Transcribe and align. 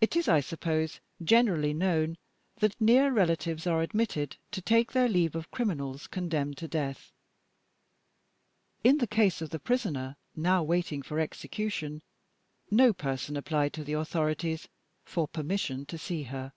It 0.00 0.14
is, 0.14 0.28
I 0.28 0.38
suppose, 0.38 1.00
generally 1.20 1.74
known 1.74 2.16
that 2.60 2.80
near 2.80 3.10
relatives 3.12 3.66
are 3.66 3.82
admitted 3.82 4.36
to 4.52 4.62
take 4.62 4.92
their 4.92 5.08
leave 5.08 5.34
of 5.34 5.50
criminals 5.50 6.06
condemned 6.06 6.56
to 6.58 6.68
death. 6.68 7.10
In 8.84 8.98
the 8.98 9.08
case 9.08 9.42
of 9.42 9.50
the 9.50 9.58
Prisoner 9.58 10.16
now 10.36 10.62
waiting 10.62 11.02
for 11.02 11.18
execution, 11.18 12.02
no 12.70 12.92
person 12.92 13.36
applied 13.36 13.72
to 13.72 13.82
the 13.82 13.94
authorities 13.94 14.68
for 15.04 15.26
permission 15.26 15.86
to 15.86 15.98
see 15.98 16.22
her. 16.22 16.52